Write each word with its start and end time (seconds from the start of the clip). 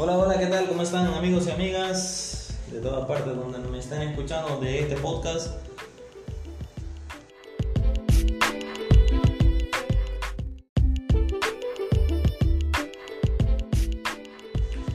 Hola, 0.00 0.16
hola, 0.16 0.38
¿qué 0.38 0.46
tal? 0.46 0.68
¿Cómo 0.68 0.82
están 0.82 1.12
amigos 1.12 1.48
y 1.48 1.50
amigas 1.50 2.54
de 2.70 2.80
todas 2.80 3.04
partes 3.08 3.34
donde 3.34 3.58
me 3.58 3.80
están 3.80 4.00
escuchando 4.02 4.60
de 4.60 4.78
este 4.78 4.94
podcast? 4.94 5.56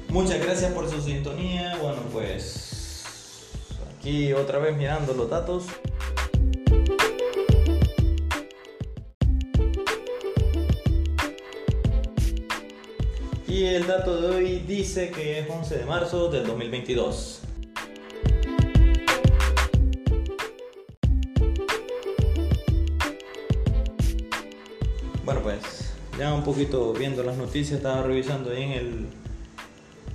Muchas 0.08 0.40
gracias 0.42 0.72
por 0.72 0.90
su 0.90 1.02
sintonía. 1.02 1.76
Bueno, 1.82 2.02
pues 2.14 3.44
aquí 3.98 4.32
otra 4.32 4.60
vez 4.60 4.78
mirando 4.78 5.14
los 5.14 5.30
datos. 5.30 5.66
Y 13.54 13.66
el 13.66 13.86
dato 13.86 14.20
de 14.20 14.36
hoy 14.36 14.60
dice 14.68 15.12
que 15.12 15.38
es 15.38 15.48
11 15.48 15.78
de 15.78 15.86
marzo 15.86 16.28
del 16.28 16.48
2022. 16.48 17.42
Bueno, 25.24 25.42
pues 25.44 25.94
ya 26.18 26.34
un 26.34 26.44
poquito 26.44 26.94
viendo 26.94 27.22
las 27.22 27.38
noticias, 27.38 27.78
estaba 27.78 28.02
revisando 28.02 28.50
ahí 28.50 28.64
en 28.64 28.72
el 28.72 29.06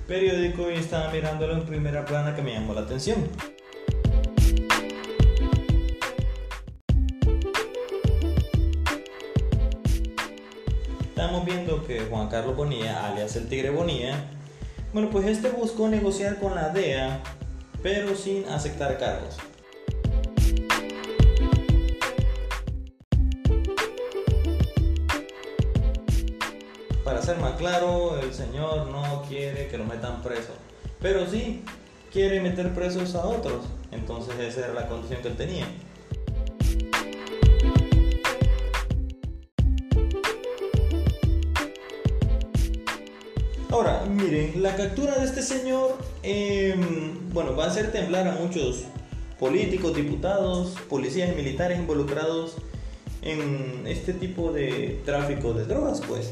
periódico 0.05 0.69
y 0.69 0.73
estaba 0.73 1.09
mirándolo 1.09 1.53
en 1.53 1.63
primera 1.63 2.03
plana 2.03 2.35
que 2.35 2.41
me 2.41 2.51
llamó 2.51 2.73
la 2.73 2.81
atención. 2.81 3.25
Que 11.87 12.01
Juan 12.01 12.27
Carlos 12.27 12.55
Bonilla, 12.55 13.07
alias 13.07 13.35
el 13.35 13.47
Tigre 13.47 13.69
Bonilla, 13.69 14.15
bueno, 14.93 15.09
pues 15.11 15.27
este 15.27 15.49
buscó 15.49 15.87
negociar 15.87 16.39
con 16.39 16.55
la 16.55 16.69
DEA, 16.69 17.21
pero 17.83 18.15
sin 18.15 18.47
aceptar 18.49 18.97
cargos. 18.97 19.37
Para 27.03 27.21
ser 27.21 27.37
más 27.37 27.53
claro, 27.53 28.19
el 28.19 28.33
señor 28.33 28.87
no 28.87 29.23
quiere 29.27 29.67
que 29.67 29.77
lo 29.77 29.85
metan 29.85 30.21
preso, 30.21 30.53
pero 31.01 31.27
sí 31.27 31.63
quiere 32.11 32.39
meter 32.41 32.73
presos 32.73 33.15
a 33.15 33.25
otros. 33.25 33.65
Entonces 33.91 34.39
esa 34.39 34.65
era 34.65 34.73
la 34.73 34.87
condición 34.87 35.21
que 35.21 35.27
él 35.27 35.37
tenía. 35.37 35.65
Miren, 44.29 44.61
la 44.61 44.75
captura 44.75 45.15
de 45.15 45.25
este 45.25 45.41
señor, 45.41 45.97
eh, 46.21 46.75
bueno, 47.33 47.55
va 47.55 47.63
a 47.63 47.67
hacer 47.69 47.91
temblar 47.91 48.27
a 48.27 48.33
muchos 48.33 48.83
políticos, 49.39 49.95
diputados, 49.95 50.75
policías 50.87 51.31
y 51.31 51.35
militares 51.35 51.79
involucrados 51.79 52.57
en 53.23 53.87
este 53.87 54.13
tipo 54.13 54.51
de 54.51 55.01
tráfico 55.03 55.53
de 55.53 55.65
drogas, 55.65 56.03
pues. 56.07 56.31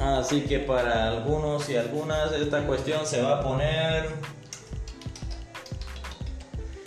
Así 0.00 0.40
que 0.48 0.60
para 0.60 1.10
algunos 1.10 1.68
y 1.68 1.76
algunas 1.76 2.32
esta 2.32 2.66
cuestión 2.66 3.04
se 3.04 3.20
va 3.20 3.40
a 3.40 3.42
poner 3.42 4.08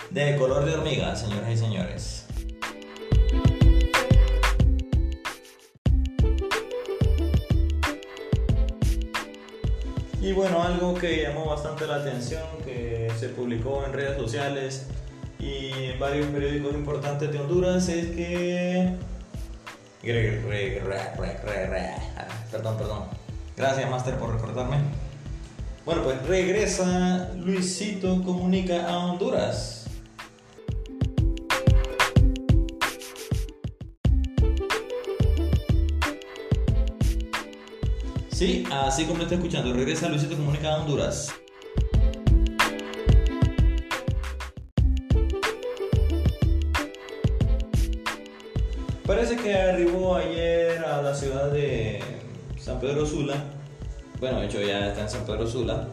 de 0.10 0.36
color 0.36 0.66
de 0.66 0.74
hormiga, 0.74 1.16
señoras 1.16 1.52
y 1.52 1.58
señores. 1.58 2.17
Y 10.28 10.34
bueno, 10.34 10.62
algo 10.62 10.94
que 10.94 11.24
llamó 11.24 11.46
bastante 11.46 11.88
la 11.88 11.96
atención, 11.96 12.44
que 12.66 13.10
se 13.18 13.30
publicó 13.30 13.86
en 13.86 13.94
redes 13.94 14.18
sociales 14.18 14.88
y 15.40 15.70
en 15.92 16.00
varios 16.00 16.28
periódicos 16.28 16.74
importantes 16.74 17.32
de 17.32 17.40
Honduras, 17.40 17.88
es 17.88 18.08
que... 18.08 18.94
Perdón, 22.52 22.78
perdón. 22.78 23.04
Gracias, 23.56 23.90
Master, 23.90 24.18
por 24.18 24.34
recordarme. 24.34 24.80
Bueno, 25.86 26.04
pues 26.04 26.22
regresa 26.28 27.32
Luisito 27.38 28.22
Comunica 28.22 28.86
a 28.86 28.98
Honduras. 29.06 29.77
Sí, 38.38 38.64
así 38.72 39.06
como 39.06 39.24
está 39.24 39.34
escuchando, 39.34 39.74
regresa 39.74 40.10
Luisito 40.10 40.36
Comunica 40.36 40.72
a 40.72 40.82
Honduras. 40.82 41.34
Parece 49.08 49.38
que 49.38 49.56
arribó 49.56 50.18
ayer 50.18 50.86
a 50.86 51.02
la 51.02 51.16
ciudad 51.16 51.50
de 51.52 52.00
San 52.60 52.80
Pedro 52.80 53.08
Sula. 53.08 53.44
Bueno, 54.20 54.42
de 54.42 54.46
hecho 54.46 54.62
ya 54.62 54.90
está 54.90 55.02
en 55.02 55.10
San 55.10 55.26
Pedro 55.26 55.48
Sula. 55.48 55.88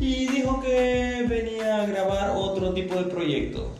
Y 0.00 0.26
dijo 0.26 0.62
que 0.62 1.26
venía 1.28 1.82
a 1.82 1.86
grabar 1.86 2.32
otro 2.34 2.72
tipo 2.72 2.94
de 2.94 3.04
proyecto. 3.10 3.74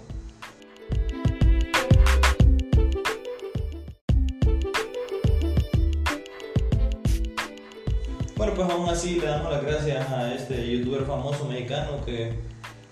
Bueno, 8.38 8.54
pues 8.54 8.70
aún 8.70 8.88
así 8.88 9.16
le 9.16 9.26
damos 9.26 9.50
las 9.50 9.64
gracias 9.64 10.08
a 10.10 10.32
este 10.32 10.70
youtuber 10.70 11.02
famoso 11.02 11.44
mexicano 11.46 12.04
que 12.06 12.38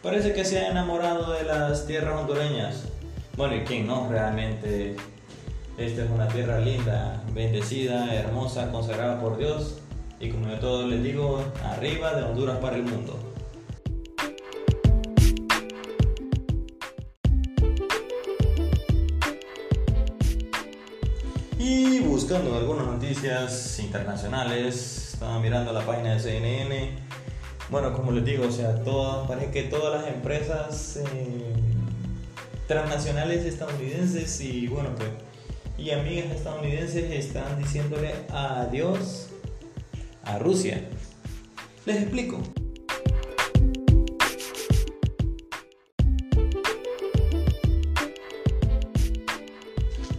parece 0.02 0.32
que 0.32 0.44
se 0.44 0.58
ha 0.58 0.72
enamorado 0.72 1.34
de 1.34 1.44
las 1.44 1.86
tierras 1.86 2.20
hondureñas. 2.20 2.82
Bueno, 3.36 3.54
y 3.54 3.60
quién 3.60 3.86
no, 3.86 4.08
realmente 4.10 4.96
esta 5.78 6.02
es 6.02 6.10
una 6.10 6.26
tierra 6.26 6.58
linda, 6.58 7.22
bendecida, 7.32 8.12
hermosa, 8.12 8.72
consagrada 8.72 9.20
por 9.20 9.38
Dios. 9.38 9.78
Y 10.18 10.30
como 10.30 10.48
yo 10.48 10.58
todos 10.58 10.90
les 10.90 11.04
digo, 11.04 11.44
arriba 11.62 12.14
de 12.14 12.24
Honduras 12.24 12.58
para 12.58 12.74
el 12.74 12.82
mundo. 12.82 13.16
Y 21.56 22.00
buscando 22.00 22.56
algunas 22.56 22.86
noticias 22.88 23.78
internacionales, 23.78 25.05
estaba 25.16 25.38
mirando 25.38 25.72
la 25.72 25.80
página 25.80 26.12
de 26.12 26.20
CNN. 26.20 26.90
Bueno, 27.70 27.94
como 27.94 28.12
les 28.12 28.22
digo, 28.22 28.46
o 28.46 28.52
sea, 28.52 28.82
todas, 28.84 29.26
parece 29.26 29.50
que 29.50 29.62
todas 29.62 30.02
las 30.02 30.12
empresas 30.12 30.98
eh, 30.98 31.54
transnacionales 32.68 33.46
estadounidenses 33.46 34.38
y 34.42 34.66
bueno, 34.66 34.90
pues 34.94 35.08
y 35.78 35.90
amigas 35.90 36.26
estadounidenses 36.32 37.10
están 37.12 37.58
diciéndole 37.58 38.12
adiós 38.30 39.28
a 40.22 40.38
Rusia. 40.38 40.86
Les 41.86 42.02
explico. 42.02 42.38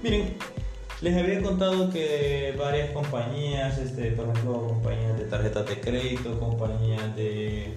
Miren, 0.01 0.35
les 1.01 1.15
había 1.15 1.41
contado 1.41 1.89
que 1.91 2.55
varias 2.57 2.89
compañías, 2.91 3.77
este, 3.77 4.11
por 4.11 4.29
ejemplo, 4.29 4.67
compañías 4.67 5.17
de 5.19 5.25
tarjetas 5.25 5.67
de 5.67 5.79
crédito, 5.79 6.39
compañías 6.39 7.15
de, 7.15 7.75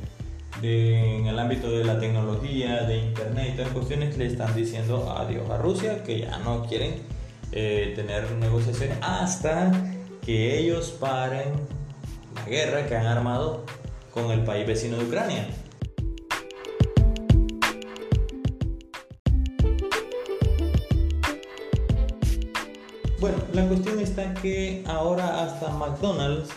en 0.62 1.26
el 1.26 1.38
ámbito 1.38 1.70
de 1.70 1.84
la 1.84 1.98
tecnología, 1.98 2.82
de 2.84 2.98
internet 2.98 3.50
y 3.52 3.56
todas 3.56 3.72
cuestiones, 3.72 4.16
le 4.16 4.26
están 4.26 4.54
diciendo 4.54 5.14
adiós 5.18 5.50
a 5.50 5.58
Rusia, 5.58 6.02
que 6.02 6.20
ya 6.20 6.38
no 6.38 6.66
quieren 6.66 6.94
eh, 7.52 7.92
tener 7.94 8.30
negociaciones 8.32 8.96
hasta 9.02 9.70
que 10.24 10.58
ellos 10.58 10.90
paren 10.98 11.52
la 12.34 12.44
guerra 12.46 12.86
que 12.86 12.96
han 12.96 13.06
armado 13.06 13.64
con 14.12 14.30
el 14.30 14.44
país 14.44 14.66
vecino 14.66 14.96
de 14.96 15.04
Ucrania. 15.04 15.46
Bueno, 23.20 23.36
la 23.52 23.68
cuestión 23.68 24.00
está 24.00 24.32
que 24.32 24.82
ahora 24.86 25.42
hasta 25.42 25.68
McDonald's, 25.68 26.48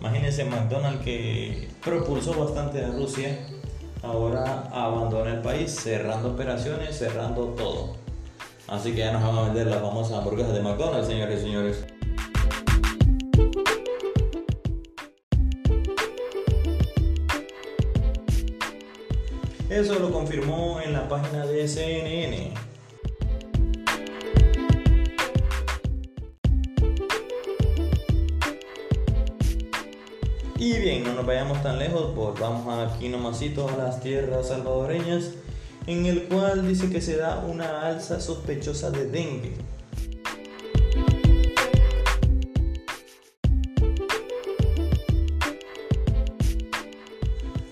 imagínense 0.00 0.44
McDonald's 0.44 1.02
que 1.02 1.68
propulsó 1.84 2.32
bastante 2.34 2.84
a 2.84 2.90
Rusia, 2.92 3.36
ahora 4.00 4.68
abandona 4.72 5.32
el 5.32 5.40
país 5.40 5.74
cerrando 5.74 6.30
operaciones, 6.30 6.96
cerrando 6.96 7.46
todo. 7.56 7.96
Así 8.68 8.92
que 8.92 8.98
ya 8.98 9.10
nos 9.10 9.24
van 9.24 9.36
a 9.36 9.42
vender 9.46 9.66
las 9.66 9.82
famosas 9.82 10.18
hamburguesas 10.18 10.54
de 10.54 10.60
McDonald's, 10.60 11.08
señores 11.08 11.40
y 11.40 11.42
señores. 11.42 11.84
Eso 19.68 19.98
lo 19.98 20.12
confirmó 20.12 20.80
en 20.80 20.92
la 20.92 21.08
página 21.08 21.46
de 21.46 21.66
CNN. 21.66 22.69
Y 30.60 30.78
bien, 30.78 31.04
no 31.04 31.14
nos 31.14 31.24
vayamos 31.24 31.62
tan 31.62 31.78
lejos, 31.78 32.12
pues 32.14 32.38
vamos 32.38 32.68
aquí 32.86 33.08
nomasito 33.08 33.66
a 33.66 33.78
las 33.78 34.02
tierras 34.02 34.48
salvadoreñas, 34.48 35.30
en 35.86 36.04
el 36.04 36.24
cual 36.24 36.68
dice 36.68 36.90
que 36.90 37.00
se 37.00 37.16
da 37.16 37.38
una 37.38 37.88
alza 37.88 38.20
sospechosa 38.20 38.90
de 38.90 39.06
dengue. 39.06 39.54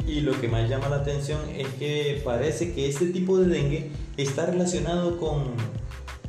Y 0.06 0.22
lo 0.22 0.40
que 0.40 0.48
más 0.48 0.70
llama 0.70 0.88
la 0.88 0.96
atención 0.96 1.40
es 1.54 1.68
que 1.78 2.22
parece 2.24 2.72
que 2.72 2.88
este 2.88 3.08
tipo 3.08 3.36
de 3.36 3.48
dengue 3.48 3.90
está 4.16 4.46
relacionado 4.46 5.18
con 5.18 5.52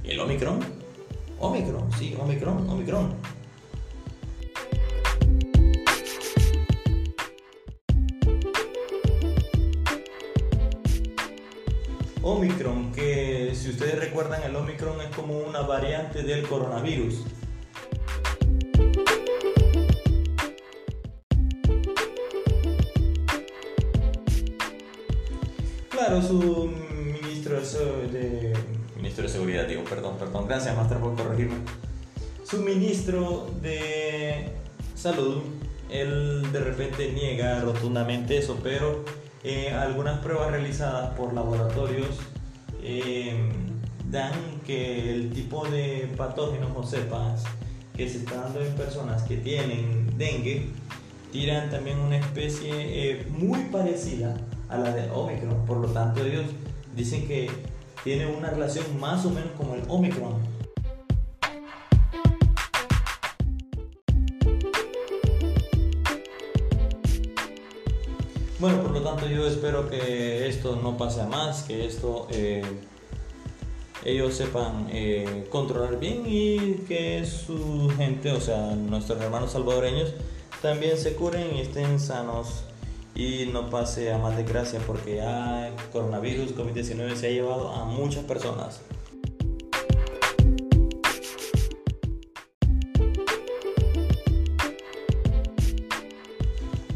el 0.04 0.20
Omicron. 0.20 0.60
Omicron, 1.40 1.90
sí, 1.98 2.18
Omicron, 2.20 2.70
Omicron. 2.70 3.39
Omicron, 12.40 12.94
que 12.94 13.52
si 13.54 13.70
ustedes 13.70 14.00
recuerdan 14.00 14.42
el 14.44 14.56
Omicron 14.56 15.02
es 15.02 15.14
como 15.14 15.40
una 15.40 15.60
variante 15.60 16.24
del 16.24 16.48
coronavirus. 16.48 17.26
Claro, 25.90 26.22
su 26.22 26.72
ministro 27.14 27.60
de, 28.10 28.54
ministro 28.96 29.24
de 29.24 29.30
Seguridad, 29.30 29.68
digo, 29.68 29.84
perdón, 29.84 30.16
perdón, 30.18 30.48
gracias 30.48 30.78
Master 30.78 31.00
por 31.00 31.16
corregirme. 31.16 31.56
Su 32.46 32.62
ministro 32.62 33.52
de 33.62 34.54
Salud, 34.96 35.42
él 35.90 36.50
de 36.54 36.60
repente 36.62 37.12
niega 37.12 37.60
rotundamente 37.60 38.38
eso, 38.38 38.58
pero 38.64 39.04
eh, 39.44 39.72
algunas 39.72 40.20
pruebas 40.20 40.52
realizadas 40.52 41.12
por 41.16 41.34
laboratorios 41.34 42.20
eh, 42.82 43.52
dan 44.10 44.34
que 44.66 45.14
el 45.14 45.32
tipo 45.32 45.68
de 45.68 46.14
patógenos 46.18 46.72
o 46.76 46.84
cepas 46.84 47.44
que 47.96 48.10
se 48.10 48.20
está 48.20 48.36
dando 48.36 48.62
en 48.62 48.74
personas 48.74 49.24
que 49.24 49.38
tienen 49.38 50.18
dengue 50.18 50.70
tiran 51.32 51.70
también 51.70 52.00
una 52.00 52.18
especie 52.18 52.72
eh, 52.74 53.28
muy 53.30 53.66
parecida 53.66 54.36
a 54.68 54.78
la 54.78 54.92
de 54.92 55.10
Omicron. 55.12 55.66
Por 55.66 55.78
lo 55.78 55.88
tanto, 55.90 56.24
ellos 56.26 56.46
dicen 56.96 57.28
que 57.28 57.50
tiene 58.04 58.26
una 58.28 58.50
relación 58.50 58.86
más 59.00 59.26
o 59.26 59.30
menos 59.30 59.52
como 59.58 59.76
el 59.76 59.82
Omicron. 59.88 60.59
Bueno, 68.60 68.84
por 68.84 68.92
lo 68.92 69.02
tanto 69.02 69.26
yo 69.26 69.48
espero 69.48 69.90
que 69.90 70.50
esto 70.50 70.76
no 70.76 70.98
pase 70.98 71.24
más, 71.24 71.64
que 71.64 71.86
esto 71.86 72.28
eh, 72.30 72.62
ellos 74.04 74.34
sepan 74.34 74.90
eh, 74.92 75.48
controlar 75.50 75.98
bien 75.98 76.24
y 76.26 76.74
que 76.86 77.26
su 77.26 77.90
gente, 77.96 78.34
o 78.34 78.42
sea, 78.42 78.76
nuestros 78.76 79.22
hermanos 79.22 79.54
salvadoreños, 79.54 80.14
también 80.62 80.98
se 80.98 81.14
curen 81.14 81.56
y 81.56 81.62
estén 81.62 82.02
sanos 82.02 82.66
y 83.16 83.46
no 83.46 83.70
pase 83.70 84.12
a 84.12 84.18
más 84.18 84.36
desgracia 84.36 84.82
porque 84.86 85.16
ya 85.16 85.74
coronavirus, 85.94 86.54
COVID-19 86.54 87.16
se 87.16 87.28
ha 87.28 87.32
llevado 87.32 87.70
a 87.70 87.86
muchas 87.86 88.26
personas. 88.26 88.82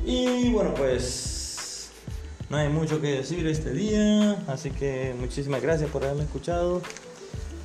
Y 0.05 0.51
bueno, 0.51 0.73
pues 0.75 1.32
no 2.53 2.59
hay 2.59 2.69
mucho 2.69 3.01
que 3.01 3.07
decir 3.07 3.47
este 3.47 3.71
día, 3.71 4.37
así 4.45 4.69
que 4.69 5.15
muchísimas 5.19 5.59
gracias 5.59 5.89
por 5.89 6.03
haberme 6.03 6.21
escuchado. 6.21 6.83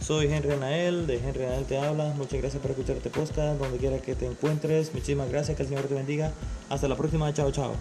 Soy 0.00 0.32
Henry 0.32 0.52
Anael, 0.52 1.06
de 1.06 1.16
Henry 1.16 1.44
Anael 1.44 1.66
te 1.66 1.76
habla. 1.76 2.14
Muchas 2.16 2.40
gracias 2.40 2.62
por 2.62 2.70
escuchar 2.70 2.96
este 2.96 3.10
podcast, 3.10 3.58
donde 3.60 3.76
quiera 3.76 3.98
que 3.98 4.14
te 4.14 4.24
encuentres. 4.24 4.94
Muchísimas 4.94 5.28
gracias, 5.28 5.58
que 5.58 5.64
el 5.64 5.68
Señor 5.68 5.84
te 5.84 5.94
bendiga. 5.94 6.32
Hasta 6.70 6.88
la 6.88 6.96
próxima, 6.96 7.30
chao, 7.34 7.52
chao. 7.52 7.74